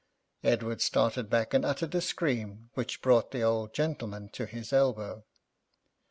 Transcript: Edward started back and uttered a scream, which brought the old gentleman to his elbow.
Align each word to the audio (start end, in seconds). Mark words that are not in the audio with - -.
Edward 0.43 0.81
started 0.81 1.29
back 1.29 1.53
and 1.53 1.63
uttered 1.63 1.93
a 1.93 2.01
scream, 2.01 2.71
which 2.73 3.03
brought 3.03 3.29
the 3.29 3.43
old 3.43 3.71
gentleman 3.71 4.29
to 4.29 4.47
his 4.47 4.73
elbow. 4.73 5.23